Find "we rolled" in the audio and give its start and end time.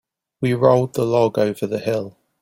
0.41-0.95